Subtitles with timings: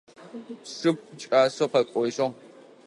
[0.69, 2.27] Сшыпхъу кӏасэу къэкӏожьыгъ.